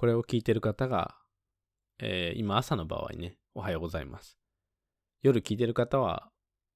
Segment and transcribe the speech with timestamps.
[0.00, 1.14] これを聞いてる方が、
[1.98, 4.38] えー今朝の場合ね、おはようございます。
[5.20, 6.30] 夜聞いてる方は、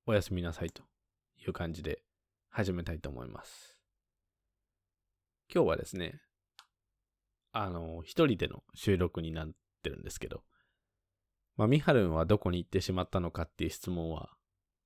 [0.05, 0.83] おやすみなさいと
[1.39, 2.03] いう感じで
[2.51, 3.79] 始めたいと思います。
[5.51, 6.21] 今日はですね、
[7.53, 9.49] あの、一人での収録になっ
[9.83, 10.43] てるんですけど、
[11.57, 14.29] まあ、ミハルンはどこに行ってしまったのかっていう質問は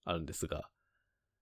[0.04, 0.70] あるんですが、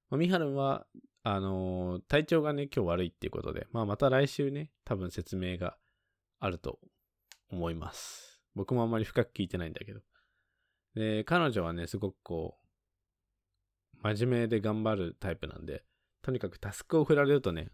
[0.09, 0.87] まあ、ミハルンは、
[1.25, 5.77] あの体調がね、今日悪いっていうことで、まあ、また来週ね、多分説明が
[6.39, 6.79] あると
[7.51, 8.43] 思います。
[8.55, 10.01] 僕もあんまり深く聞いてないんだけど。
[10.95, 12.59] で、彼女はね、すごくこ
[13.95, 15.85] う、真面目で頑張るタイプなんで、
[16.23, 17.71] とにかくタスクを振られるとね、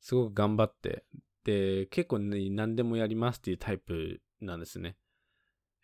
[0.00, 1.04] すごく頑張って、
[1.44, 4.96] で、結構ね、何でもやりますっていうタイプなんですね。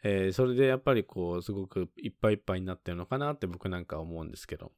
[0.03, 4.73] えーそれでやっぱりこう、すごくいっぱいいっぱいになってるのかなって僕なんか思うんですけど。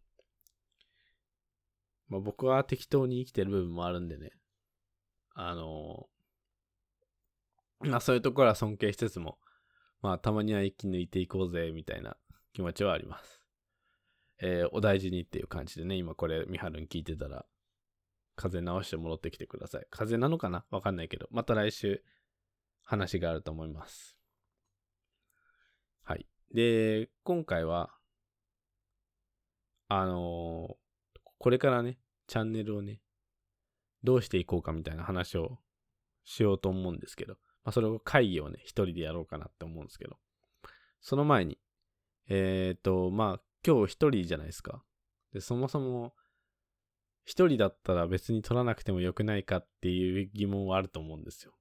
[2.08, 4.30] まあ僕は適当に生きてる部分もあるんでね。
[5.34, 6.08] あの
[7.80, 9.38] まあそういうところは尊敬しつつも、
[10.02, 12.16] まあたまには生き抜いていこうぜ、みたいな
[12.52, 13.42] 気持ちはあります。
[14.40, 17.46] えーお大事にっていう感じでね、今これ、ミハルン聞いてたら、
[18.34, 19.86] 風邪治して戻ってきてください。
[19.90, 20.64] 風邪なのかな？
[20.70, 22.02] わかんないけど、また来週
[22.82, 24.16] 話があると思います。
[26.02, 26.26] はい。
[26.54, 27.90] で、今回は、
[29.88, 30.74] あのー
[31.38, 33.00] これからね、チャンネルをね、
[34.02, 35.58] どうしていこうかみたいな話を
[36.24, 40.16] しようと思うんですけど、まあ、それを会議をね、一人でやろうかなって思うんですけど、
[41.00, 41.58] その前に、
[42.28, 44.84] えっ、と、まあ、今日一人じゃないですか。
[45.32, 46.14] で、そもそも、
[47.24, 51.54] 一人だったら別に取らなくてもよくないかっていう疑問はあると思うんですよ。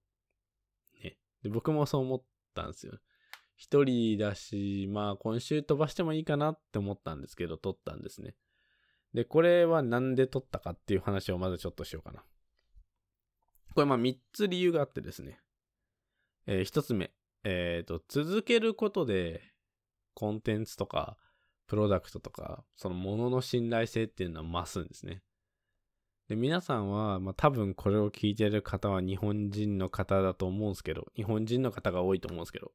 [1.04, 1.18] ね。
[1.42, 3.00] で、僕もそう思ったんですよ。
[3.56, 8.36] 一人だし、まあ今週飛ばしてもいいかなって思ったんですけど、取ったんですね。
[9.16, 12.24] で、これはなんで取ったかっていう話をまずちょっとしようかな。
[13.74, 15.40] これまあ3つ理由があってですね。
[16.48, 17.12] え1つ目。
[17.44, 19.42] えっ、と、続けることで、
[20.14, 21.18] コンテンツとか、
[21.68, 25.22] プロダクトとか、そのものの信頼性っていうのは増すんですね。
[26.28, 32.72] で、皆さんは、まあ多分これを聞いてる方は日本人の方だと思うんですけど、日本人の方が多いと思うんですけど、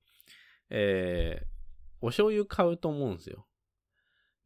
[0.71, 1.47] えー、
[2.01, 3.47] お醤油買うと思うんですよ。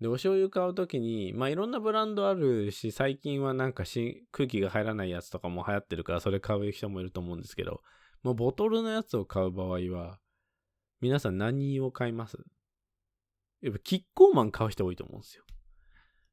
[0.01, 7.83] で、お醤油買うときに、まあいろんなブランドあるし、最近はなんかし空気が入らないやつとかも流行ってるから、それ買う人もいると思うんですけど、
[8.25, 10.19] もうボトルのやつを買う場合は、
[11.01, 12.39] 皆さん何を買います？
[13.61, 15.45] やっぱキッコーマン買う人多いと思うんですよ。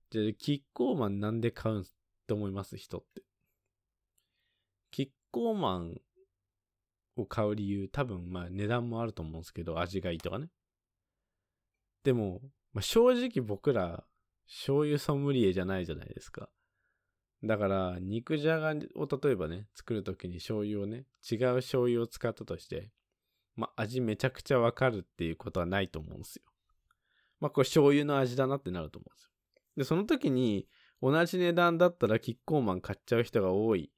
[0.10, 1.84] じゃあ、キッコーマンなんで買うんっ
[2.28, 2.78] て思います？
[2.78, 3.24] 人って。
[4.90, 6.02] キッコーマン
[7.18, 10.48] を買う理由、多分まあ値段もあると思うんですけど、味がいいとかね。
[12.04, 12.40] でも、
[12.74, 14.06] まあ、正直僕ら、
[14.48, 16.50] 醤油ソムリエじゃないじゃないですか。
[17.44, 22.92] だから、肉じゃがを例えばね、作るときに醤油をね、違う醤油を使ったとして、
[23.56, 26.44] まあ、味めちゃくちゃわかるっていうことはないと思うんですよ。
[27.40, 29.32] まあ、これ醤油の味だなってなると思うんですよ。
[29.78, 30.68] で、その時に、
[31.02, 33.92] 同じ値段だったらキッコーマン買っちゃう人が多い。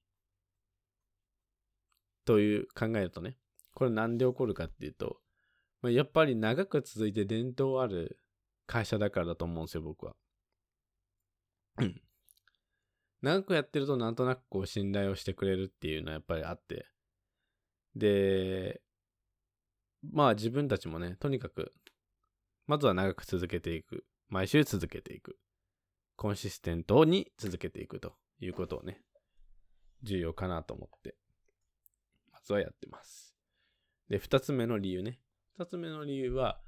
[2.24, 3.38] という考えるとね、
[3.74, 5.18] これなんで起こるかっていうと、
[5.82, 8.22] まあ、やっぱり長く続いて伝統ある
[8.66, 10.16] 会社だからだと思うんですよ、僕は。
[13.24, 16.86] 長くやってるとなんとなくこう信頼をしてくれるっていうのはやっぱりあって。
[17.96, 18.82] で、
[20.12, 21.72] まあ自分たちもね、とにかく、
[22.68, 24.06] まずは長く続けていく。
[24.28, 25.38] 毎週続けていく。
[26.18, 29.02] コンシステントに続けていくということをね、
[30.04, 31.16] 重要かなと思って、
[32.34, 33.38] まずはやってます。
[34.10, 35.22] で、二つ目の理由ね。
[35.58, 36.60] 二つ目の理由は、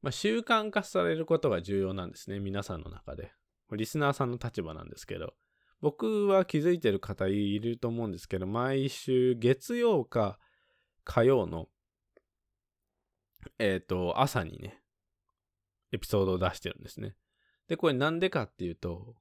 [0.00, 2.38] まあ、習慣化されることが重要なんですね。
[2.38, 3.32] 皆さんの中で。
[3.72, 5.34] リスナーさんの立場なんですけど、
[5.84, 10.38] 僕は気づいてる方いると思うんですけど、毎週月曜か
[11.04, 11.68] 火曜の、
[13.58, 14.80] えっ、と、朝にね、
[15.92, 17.16] エピソードを出してるんですね。
[17.68, 19.14] で、これなんでかっていうと、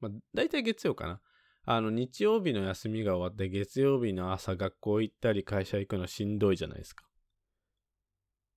[0.00, 1.22] まあ、大体月曜かな。
[1.64, 7.06] あの、日曜日の休みが終わって月曜日の朝学校行ったり会社行くのしんどいじゃないですか。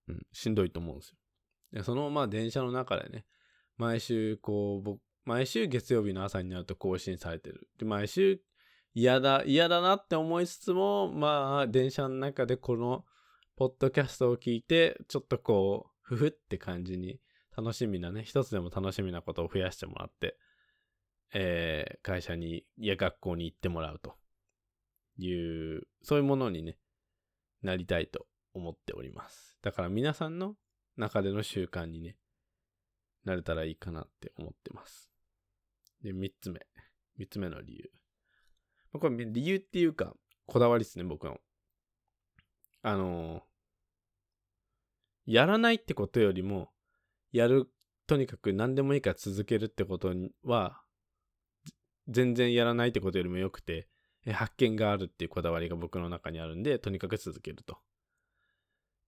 [0.10, 1.18] うん、しんどいと思うんですよ。
[1.72, 3.26] でそのまま電車の中でね、
[3.78, 7.68] 毎週こう、僕、毎週月曜日の朝になると更新されてる。
[7.78, 8.40] で、毎週
[8.94, 13.06] 嫌だ、嫌だなって思いつつも、まあ、電車の中でこの、
[13.58, 17.20] ポッドキャストを聞いて、ちょっとこう、ふふって感じに、
[17.58, 20.38] 楽しみなね、一つでも楽しみなことを増やしてもらって、
[21.34, 24.16] えー、会社に、いや学校に行ってもらうと
[25.18, 25.34] い
[25.78, 26.78] う、そういうものにね、
[27.64, 29.58] なりたいと思っております。
[29.62, 30.56] だから皆さんの
[30.98, 32.18] 中での習慣にね、
[33.24, 35.15] なれたらいいかなって思ってます。
[36.06, 36.62] で、三つ目。
[37.18, 37.92] 三つ目の理由。
[38.94, 40.16] まあこれ理由っていうか、
[40.46, 41.40] こだわりですね、僕の。
[42.84, 43.42] あの、
[45.26, 46.70] やらないってことよりも、
[47.32, 47.72] やる、
[48.06, 50.14] とにかく何でもいいから続けるってこと
[50.44, 50.84] は、
[52.08, 53.88] 全然やらないってことよりもよくて、
[54.32, 57.80] 発見があるっていうこだわりが僕の中にあるんで、とにかく続けると。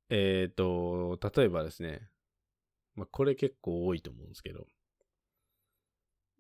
[0.10, 2.10] えっ、ー、と、例えばですね、
[2.96, 4.66] まあ、これ結構多いと思うんですけど、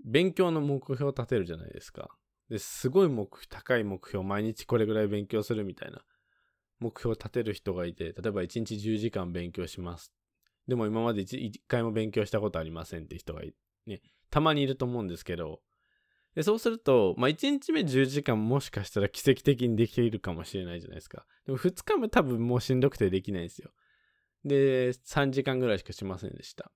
[0.03, 2.09] 勉強の目標を立てるじゃないですか。
[2.49, 6.01] ですごい目高い目標、毎日これぐらい勉強するみたいな
[6.79, 10.13] 目標を立てる人がいて、例えば1日10時間勉強します。
[10.67, 13.41] でも今まで 1, 1回も勉強したことありませんって人が
[13.85, 15.61] ね、たまにいると思うんですけど、
[16.35, 21.25] でそうすると、まあ、1日目10時間もしかしたら奇跡的にできているかもしれないじゃないですか。
[21.45, 23.71] でも2日目多分もうしんどくてできないんですよ。
[24.45, 26.71] で、3時間ぐらいしかしませんでした。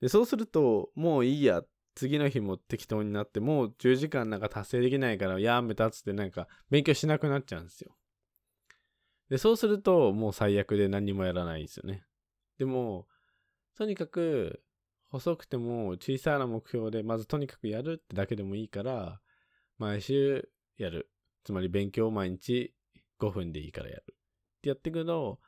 [0.00, 1.68] で、そうすると、もういいやっ、
[1.98, 7.96] 次の日も適当になって、もう10時間なんか達成できないからやめたっつってなんか勉強しなくなっちゃうんですよ。
[9.28, 12.04] で、そうするともう最悪で何もやらないんですよね。
[12.56, 13.08] でも、
[13.76, 14.62] とにかく
[15.08, 19.20] 細くても小さな目標で、まずとにかくやるってだけでもいいから、
[19.76, 21.10] 毎週やる。
[21.42, 22.74] つまり勉強を毎日
[23.18, 24.04] 5分でいいからやる。
[24.58, 25.40] ってやっていくと、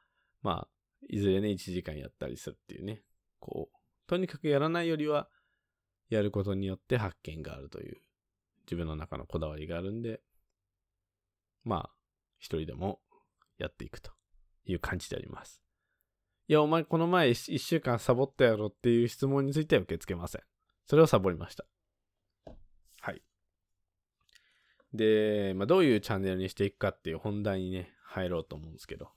[0.43, 0.69] まあ、
[1.09, 3.03] いずれね、1時間やったりするっていうね。
[3.39, 3.77] こう、
[4.09, 5.29] とにかくやらないよりは、
[6.11, 7.97] やることによって発見があるという、
[8.67, 10.21] 自分の中のこだわりがあるんで、
[11.65, 11.91] まあ、
[12.39, 13.01] 一人でも
[13.59, 14.11] やっていくと
[14.65, 15.63] いう感じであります。
[16.49, 20.43] いや、お前この前1週間サボったやろっていう質問については受け付けません。
[20.87, 21.65] それをサボりました。
[23.01, 23.23] はい。
[24.93, 29.11] で、まあ、どういうチャンネルにしていくかっていう本題にね、入ろうと思うんですけど。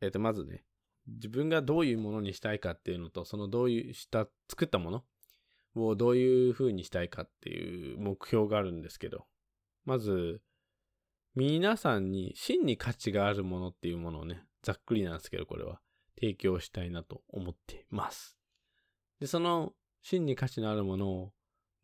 [0.00, 0.64] えっ、と、まずね、
[1.14, 5.04] 自分がどういうものにしたいかっていうのと、そのどういうした、作ったもの？
[5.76, 9.26] をどういう風にしたいかっていう目標があるんですけど、
[9.84, 10.42] まず、
[11.36, 15.80] 皆さんに真に価値があるものっていうものをね、ざっくりなんですけど、これは
[16.18, 18.36] 提供したいなと思っています。
[19.20, 19.72] で、その
[20.02, 21.32] 真に価値のあるものを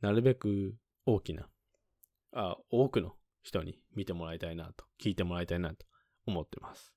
[0.00, 0.74] なるべく
[1.04, 1.48] 大きな、
[2.32, 5.86] あ、多くの人に見てもらいたいなと、聞いてもらいたいなと
[6.26, 6.92] 思ってます。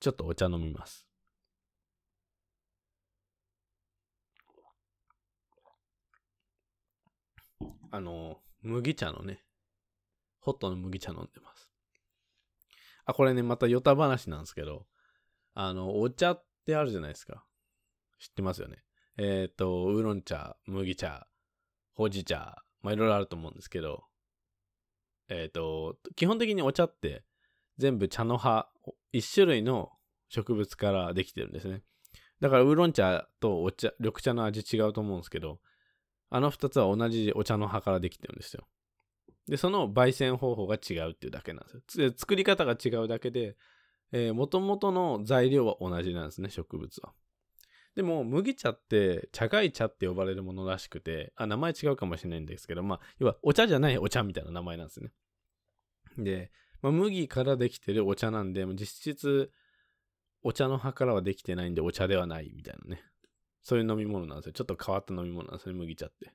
[0.00, 1.06] ちょっとお茶飲みます。
[7.94, 9.44] あの、麦茶のね、
[10.40, 11.70] ホットの麦茶飲んでます。
[13.04, 14.86] あ、これね、またヨタ話なんですけど、
[15.52, 17.44] あの、お茶ってあるじゃないですか。
[18.18, 18.78] 知ってますよね。
[19.18, 21.28] えっ、ー、と、ウーロン茶、麦茶、
[21.92, 24.04] ほうじ茶、まあ、いろいろあると思うんですけど、
[25.28, 27.24] えっ、ー、と、基本的にお茶って
[27.76, 28.70] 全部茶の葉、
[29.12, 29.90] 一種類の
[30.30, 31.82] 植物からできてるんですね。
[32.40, 35.60] だからウーロン茶とお茶、緑茶の味違うと思うんですけど、
[36.34, 38.66] あの二つは同じお茶の葉からできてるんですよ。
[39.48, 42.10] で、その焙煎方法が違うっていうだけなんですよ。
[42.16, 43.56] 作り方が違うだけで、
[44.12, 47.12] えー、元々の材料は同じなんですね、植物は。
[47.94, 55.10] でも、麦茶って、茶貝茶って呼ばれるものらしくて、あ、名前違うかもしれないんですけど、まあ、要は、お茶じゃないお茶みたいな名前なんですね。
[56.16, 56.50] で、
[56.80, 59.50] まあ、麦からできてるお茶なんで、実質、
[60.42, 63.02] お茶の葉からはできてないんで、お茶ではないみたいなね。
[63.62, 64.52] そういう飲み物なんですよ。
[64.52, 66.32] ちょっと変わった飲み物なんですね、麦茶って。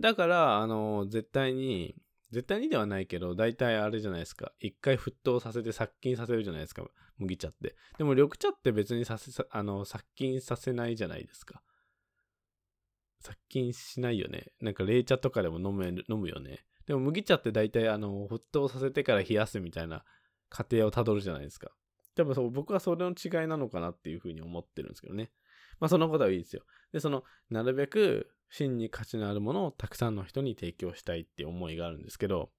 [0.00, 1.94] だから、あの、絶対に、
[2.30, 4.52] 絶対にではないけど、大体あれじゃないですか。
[4.60, 6.84] 一回沸騰させて殺菌させるじゃないですか。
[7.18, 7.76] 麦茶って。
[7.98, 11.62] でも緑茶って別にさせ、あの、殺菌させないじゃないですか。
[13.20, 14.52] 殺菌しないよね。
[14.60, 16.64] なんか冷茶とかでも飲む飲むよね。
[16.86, 20.04] でも麦茶って大体あの、沸騰させてから冷やすみたいな
[20.48, 21.70] 過程をたどるじゃないですか。
[22.16, 25.30] 多分そう僕はそれの違いなのかなっていうふうに思ってるんですけどね。
[25.80, 26.62] まあそのことはいいですよ。
[26.92, 32.50] で、その、なるべく真に価値のあるものをたくさんの人に提供したいって思いがあるんですけど、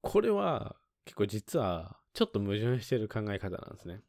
[0.00, 4.00] これは結構実はちょっと矛盾してる考え方なんですね。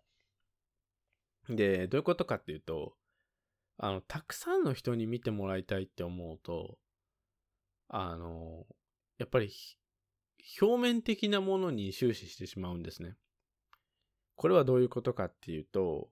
[1.49, 2.95] で、どういうことかっていうと、
[3.77, 6.77] あの、たくさんの人に見てもらいたいって思うと、
[7.87, 8.65] あの、
[9.17, 9.51] やっぱり
[10.61, 13.15] 表面的なものに終始してしまうんですね。
[14.35, 16.09] これはどういうことかっていうと、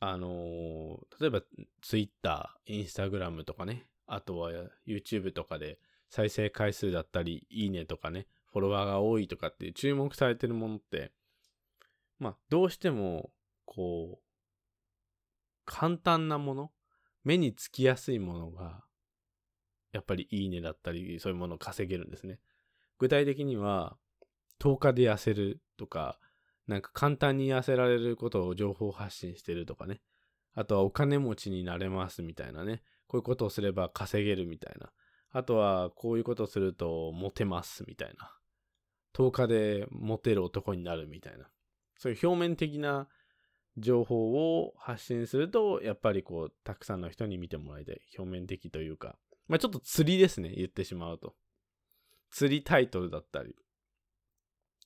[0.00, 1.42] あのー、例えば
[1.82, 4.50] Twitter、Instagram とかね、あとは
[4.86, 5.78] YouTube とかで
[6.10, 11.12] 再生回数だったり、いいねとかね、フォロワーが多いとかって注目されてるものって、
[12.18, 13.30] まあ、どうしても、
[13.64, 14.24] こう、
[15.64, 16.70] 簡単なもの、
[17.24, 18.84] 目につきやすいものが、
[19.92, 22.38] やっぱりいいねだったり、そういうものを稼げるんですね。
[22.98, 23.96] 具体的には、
[24.60, 26.18] 10日で痩せるとか、
[26.66, 30.00] なんか簡単に痩せられることを情報発信してるとかね。
[30.54, 32.82] あとはお金持ちになれますみたいなね。
[33.06, 34.90] こういうことをすれば稼げるみたいな。
[35.30, 38.32] あとはこういうことをするとモテますみたいな。
[39.14, 41.48] 10日でモテる男になるみたいな。
[41.98, 43.08] そういう表面的な
[43.76, 48.00] 情報を発信すると、やっぱりこう、たくさんの人に見てもらいたい。
[48.16, 49.18] 表面的というか、
[49.48, 51.34] まあちょっと釣りですね、言ってしまうと。
[52.30, 53.54] 釣りタイトルだったり、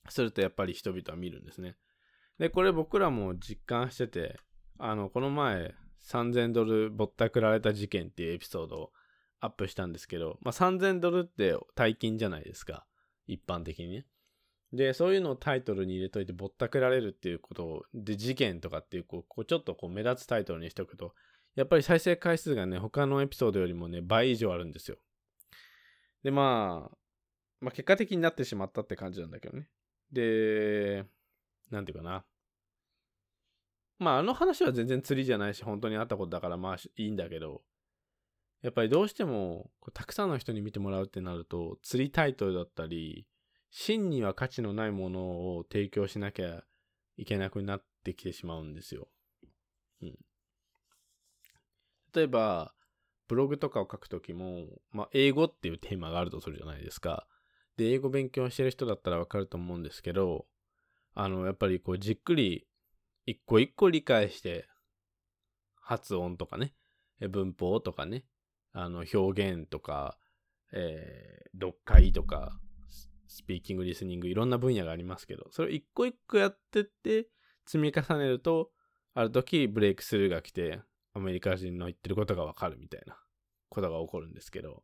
[0.07, 1.75] するとやっぱり人々は見るんですね。
[2.37, 4.39] で、これ僕らも実感してて、
[4.77, 5.75] あの、この前、
[6.07, 8.91] 3000ドルぼったくられた事件っていうエピソードを
[9.41, 12.85] アップしたんですけど、まあ、3000ドルって大金じゃないですか。
[13.27, 14.05] 一般的にね。
[14.71, 21.13] で、そういうのをタイトルに入れといてぼったくられるっていうことを、で、事件とかっていう、こう、こうちょっとこう目立つタイトルにしておくと、
[21.55, 24.97] やっぱり再生回数がね、他のエピソードよりもね、倍以上あるんですよ。
[26.23, 26.97] で、まあ、
[27.59, 29.67] まあ結果的になってしまったって感じなんだけどね。
[30.11, 31.05] で、
[31.71, 32.25] なんていうかな。
[33.99, 37.61] まああの話は全然釣りじゃないし、本当にあったことだからまあいいんだけど、
[38.61, 43.27] やっぱりどうしてもたくさんの人に見てもらうってなると、釣りタイトルだったり、
[43.71, 45.21] 真には価値のないもの
[45.57, 46.63] を提供しなきゃ
[47.17, 49.09] いけなくなってきてしまうんですよ。
[50.01, 50.17] うん。
[52.13, 52.73] 例えば、
[53.27, 57.27] ブログとかを書くときも、まあ、英語っていうテーマがあるとするじゃないですか。
[57.79, 60.45] で、英語勉強してる人だったらわかると思うんですけど、
[61.15, 62.67] あの、やっぱりこう、じっくり
[63.25, 64.67] 一個一個理解して、
[65.75, 66.73] 発音とかね、
[67.29, 68.25] 文法とかね、
[68.73, 70.17] あの、表現とか、
[70.73, 72.59] えー、読解とか、
[73.29, 77.27] スピーキング、リスニング、いろんな分野がありますけど、それを一個一個やってって、
[77.65, 78.71] 積み重ねると、
[79.13, 80.81] ある時ブレイクスルーが来て、
[81.13, 83.17] アメリカ人の言ってることがわかるみたいな
[83.69, 84.83] ことが起こるんですけど、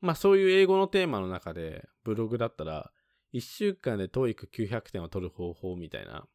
[0.00, 2.90] まあそういう英語のテーマの中で、ブログだったら、
[3.34, 6.26] 1週間で TOEIC900 点を取る方法みたいな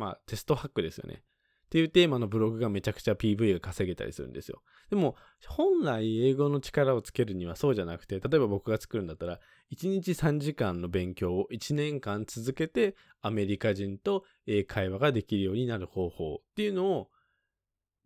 [0.00, 1.22] まあ、テストハックですよね。
[1.66, 4.62] っていうテーマのブログがめちゃくちゃ PV が稼げたりするんですよ。
[4.88, 5.14] でも、
[5.46, 9.38] 本来英語の力をつけるにはそうじゃなくて、例えば僕が作るんだったら、
[9.72, 17.10] 1日3時間の勉強を1年間続けて、アメリカ人と英会話ができるようになる方法っていうのを、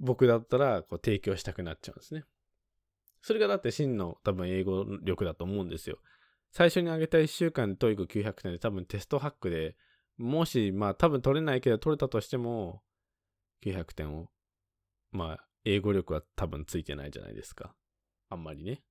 [0.00, 2.24] 僕だったらこう提供したくなっちゃうんですね。
[3.24, 5.96] それがだって真の多分英語力だと思うんですよ。
[6.50, 9.76] 最初に挙げた1週間で TOEIC900 点で多分テストハックで
[10.18, 12.82] もし、まあ多分取れないけど取れたとしても、
[13.64, 14.28] 900点を、
[15.10, 17.74] まあ英語力は多分ついてないじゃないですか。
[18.28, 18.82] あんまりね。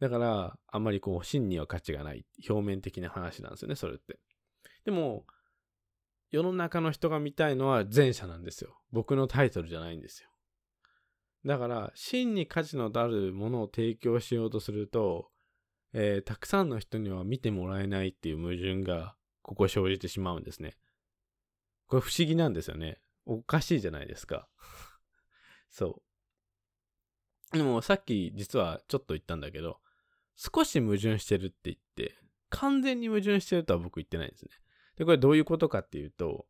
[0.00, 4.18] だから、あんまりこう、真には価値がない、表面的な話なんですよね、それって。
[4.84, 5.24] でも、
[6.32, 8.76] 世の中の人が見たいのは前者なんですよ。
[8.90, 10.29] 僕のタイトルじゃないんですよ。
[11.44, 15.30] だから、真に価値のあるものを提供しようとすると、
[15.92, 20.76] えー、たくさんの人には見てもらえないっていう矛盾がここ生じてしまうんですね。
[21.86, 23.00] これ不思議なんですよね。
[23.26, 24.48] おかしいじゃないですか。
[25.68, 26.02] そ
[27.52, 27.56] う。
[27.56, 29.80] でもさっき実はちょっと言ったんだけど、
[30.36, 32.16] 少し矛盾してるって言って、
[32.48, 34.50] 完全に矛盾してるとは僕言ってないんですね。
[34.96, 36.46] で、これどういうことかっていうと、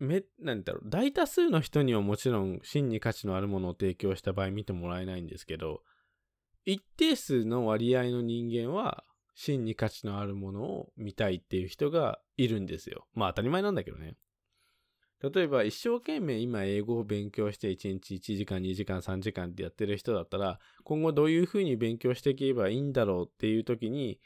[0.00, 5.82] め、なんだろう、大多数の人にはもちろん真に価値のあるものを提供した場合見てもらえないんですけど、
[6.64, 9.04] 一定数の割合の人間は
[9.34, 13.06] 真に価値のあるものを見たいっていう人がいるんですよ。
[13.14, 14.16] まあ当たり前なんだけどね。
[15.22, 24.18] 例えば一生懸命今英語を勉強して1日1時間2時間3時間ってやってる人だったら今後どういうふうに勉強していけばいいんだろうっていう時に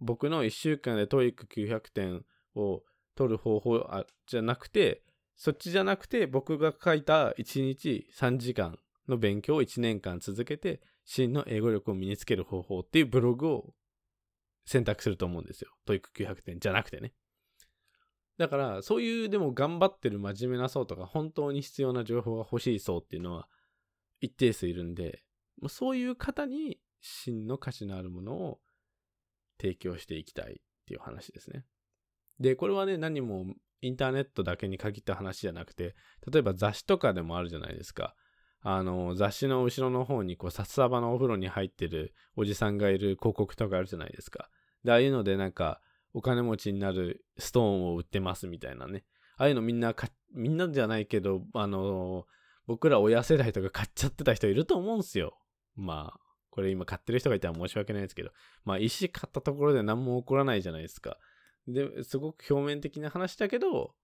[0.00, 2.82] 僕の1週間で TOEIC900 点を
[3.14, 5.02] 取る方法じゃなくて
[5.36, 8.78] そっちじゃなくて僕が書いた1日3時間
[9.08, 13.74] の勉強を1年間続けて真の英語力を身につける方法っていうブログを
[14.64, 15.70] 選択すると思うんですよ。
[15.84, 17.12] TOEIC900点じゃなくてね。
[18.38, 23.48] だから、そういうでも頑張ってる真面目な層とか、本当に必要な情報が欲しい層っていうのは
[24.20, 25.22] 一定数いるんで、
[25.68, 28.60] そういう方に真の価値のあるものを
[29.60, 31.64] 提供していきたいっていう話ですね。
[32.42, 33.46] で、これはね、何も
[33.80, 35.94] インターネットだけに限った話じゃなくて、
[36.30, 38.14] 例えば雑誌とかでもあるじゃないですか。
[38.60, 44.50] あの、雑誌の後ろの方に、こう、札束のお風呂に入ってるおじさんがいる広告とかあるじゃないですか。
[44.84, 45.80] で、ああいうのでなんか、
[46.14, 49.04] お金持ちになるストーンを売ってますみたいなね。
[49.36, 49.94] ああいうのみんな
[50.34, 52.26] みんなじゃないけど、あの、
[52.66, 55.38] 僕ら親世代とか買っちゃってた人いると思うんすよ。
[55.74, 56.20] まあ、
[56.50, 58.30] これ今買ってる人がいたら申し訳ないですけど、
[58.64, 61.16] まあ石買ったところで何も起こらないじゃないですか。
[61.66, 63.94] で、すごく表面的な話だけど、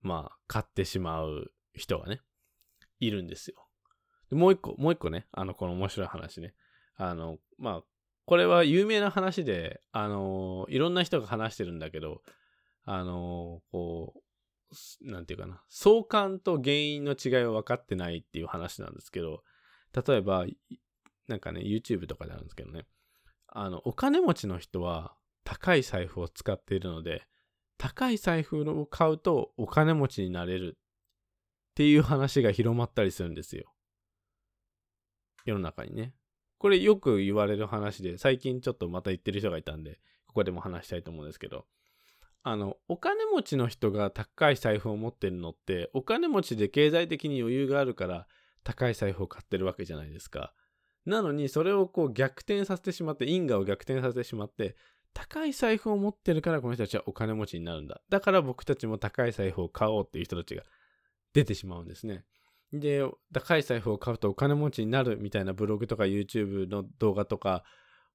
[0.00, 2.20] まあ、買ってしまう人がね。
[3.00, 3.56] いるんですよ。
[4.30, 6.54] でもう一個、もう一個ね、あの、この面白い話ね。
[6.96, 7.82] あの、まあ、
[8.26, 12.22] これは有名な話で、あの、いろんな人が話してるんだけど、
[12.84, 19.42] あの、こう、なんていうかな、相関と原因の違いを分かってないっていう話なんですけど、
[20.06, 20.46] 例えば、
[21.28, 22.86] なんかね、YouTube とかであるんですけどね、
[23.46, 27.26] あの、お金持ちの人は高い財布を使っているので、
[27.78, 33.72] 高い財布を買うとお金持ちになれるっていう話が広まったりするんですよ。
[35.44, 36.14] 世の中にね。
[36.58, 41.66] これよく言われる話で、最近ちょっとまた言ってる人がいたんで、ここでも話したいと思うんですけど、
[42.42, 48.26] あの、お金持ちの人が高い財布を持ってるのって、お金持ちで経済的に余裕があるから
[48.62, 50.54] 高い財布を買ってるわけじゃないですか。
[51.06, 54.76] なのに、それをこう逆転させてしまって、因果を逆転させてしまって、
[55.14, 58.02] 高い財布を持ってるからこの人たちはお金持ちになるんだ。
[58.10, 60.64] だから僕たちも高い財布を買おうっていう人たちが
[61.32, 62.24] 出てしまうんですね。
[62.72, 67.64] で、高い財布を買うとお金持ちになるみたいなブログとか YouTube の動画とか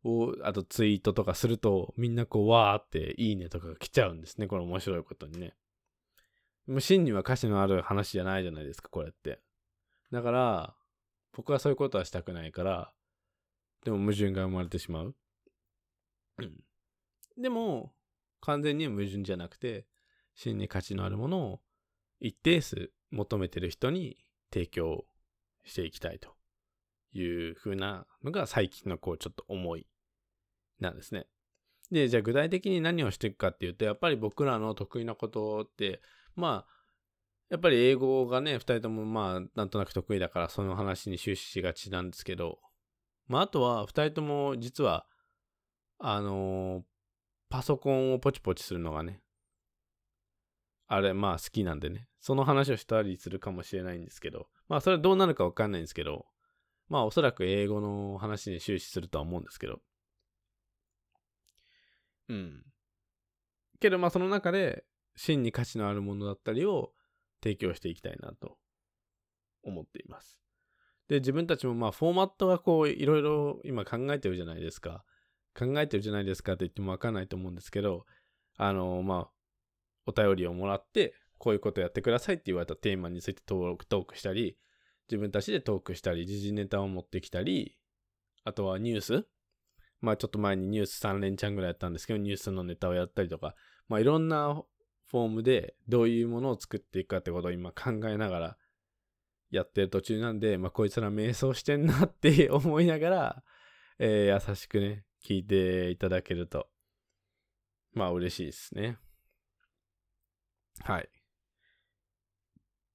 [0.04, 4.48] を、あとツイートとかすると、みんなこう、わーっていいねとかが来ちゃうんですね。
[4.48, 5.56] これ面白いことにね。
[6.68, 9.40] 無真には歌詞のある話じゃないじゃないですか、これって。
[10.12, 10.76] だから、
[11.34, 12.94] 僕はそういうことはしたくないから、
[13.84, 15.16] でも矛盾が生まれてしまう。
[17.40, 17.94] でも、
[18.42, 19.86] 完全に矛盾じゃなくて、
[20.36, 21.62] 真に価値のあるものを
[22.20, 24.18] 一定数求めてる人に
[24.54, 25.06] 提供
[25.64, 26.36] していきたいと
[27.12, 29.88] いう風なのが最近のこうちょっと思い
[30.80, 31.28] なんですね。
[31.92, 36.02] で、じゃあ具体的に何をしていくかっていうと、やっぱり僕らの得意なことって、
[36.36, 36.74] まあ、
[37.50, 42.60] やっぱり英語がね、二人ともまあ、なんとなく得意だから、その話に終始しがちなんですけど、
[43.28, 45.08] まあ、あとは、二人とも実は、
[45.98, 46.84] あのー、
[47.50, 49.22] パソコンをポチポチするのがね、
[50.88, 56.26] あれ、まあ好きなんでね、その話をしたりするかもしれないんですけど、まあそれはどうなるかわかんないんですけど、
[56.88, 59.82] まあおそらく英語の話に終始するとは思うんですけど。
[62.30, 62.64] うん。
[63.80, 64.84] けどまあその中で
[65.16, 66.92] 真に価値のあるものだったりを
[67.44, 68.58] 提供していきたいなと
[69.64, 70.42] 思っています。
[71.08, 75.04] で、自分たちもまあフォーマットがこういろいろ今考えてるじゃないですか。
[75.58, 78.06] 考えてるじゃないですかって言ってもわかんないと思うんですけど、
[78.58, 79.30] あのまあ
[80.06, 84.58] お便りをもらって、こういうことやってくださいって言われたテーマについてトークトークしたり、
[85.10, 87.78] 自分たちでトークしたり、時事ネタを持ってきたり、
[88.44, 89.26] あとはニュース。
[90.02, 93.56] まあちょっと前にニュース3連チャンぐらいやったんですけど、ニュースのネタをやったりとか、
[93.88, 94.62] まあいろんな
[95.08, 98.58] フォームでどういうものを作っていくかってことを今考えながら
[99.50, 103.44] やってる途中なんで、まあこいつら瞑想してんなって思いながら、
[103.98, 106.68] えー、優しくね、聞いていただけると、
[107.94, 108.98] まあ嬉しいですね。
[110.82, 111.10] はい。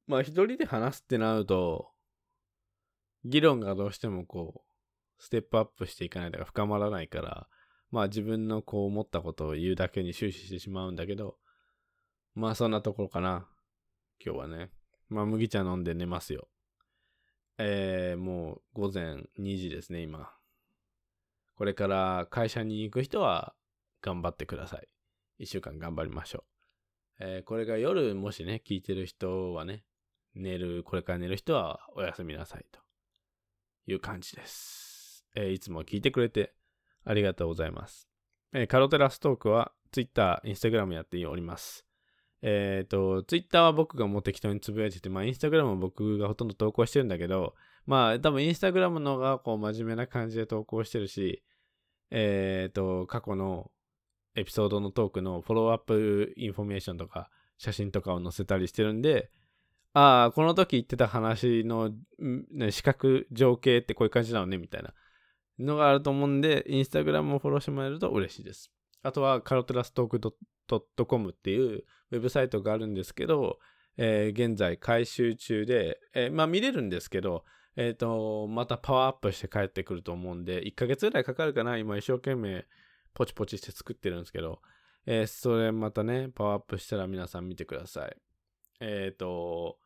[0.06, 1.90] まあ一人で話すってなると、
[3.24, 7.48] 議論がどうしてもこう、ステップアップしていかないとか深まらないから、
[7.90, 11.36] まあ自分のこう思ったことを言うだけに終始してしまうんだけど、
[12.34, 13.48] まあそんなところかな。
[14.24, 14.70] 今日はね。
[15.08, 16.48] まあ麦茶飲んで寝ますよ。
[17.58, 20.32] えー、もう午前2時ですね、今。
[21.56, 23.54] これから会社に行く人は
[24.02, 24.88] 頑張ってください。
[25.38, 26.54] 一週間頑張りましょう。
[27.20, 29.84] えー、これが夜もしね、聞いてる人はね、
[30.34, 32.80] 寝る、これから寝る人はおやすみなさいと
[33.86, 35.24] いう感じです。
[35.36, 36.54] えー、いつも聞いてくれて
[37.04, 38.08] ありがとうございます。
[38.52, 41.84] えー、カロテラストークは Twitter、Instagram やっております。
[42.42, 47.54] えっ、ー、と、Twitter は僕がもう適当につぶやいてて、まあ Instagram も僕がほとんど投稿してるんだけど、
[47.86, 51.42] まあ多分 Instagram の方がこう真面目な感じで投稿してるし、
[52.10, 53.70] えっ、ー、と、過去の
[54.36, 59.30] エピソードのトークのフォローアップインフォメーションとか写真とかを載せたりしてるんで、
[59.92, 64.92] ああ、この時言ってた話の、ね、視覚情景ってこういう感じなのね、みたいな
[65.58, 68.72] のがあると思うんで、 Instagram をフォローしてもらえると嬉しいです。
[69.02, 73.58] あとは、カロテラストーク .com っていうウェブサイトがあるんですけど、
[73.96, 77.44] えー、現在回収中で、えー、まあ見れるんですけど、
[77.76, 82.66] えっ、ー、と、またパワーアップして帰ってくると思うんで、1ヶ月ぐらいかかるかな、今一生懸命
[83.14, 84.60] ポチポチして作ってるんですけど、
[85.06, 88.16] えー、それまたね、パワーアップしたら皆さん見てください。
[88.80, 89.78] えっ、ー、と、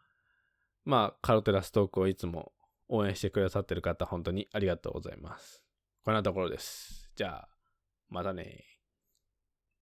[0.84, 2.52] まあ、カロテラストークをいつも
[2.88, 5.64] 応援してくださってる方、本当にありがとうございます。
[6.04, 7.10] こんなところです。
[7.16, 7.48] じゃあ、
[8.08, 8.64] またね